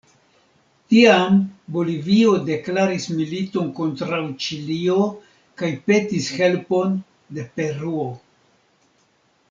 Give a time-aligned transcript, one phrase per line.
[0.93, 1.35] Tiam
[1.75, 4.97] Bolivio deklaris militon kontraŭ Ĉilio
[5.63, 7.01] kaj petis helpon
[7.39, 8.11] de Peruo.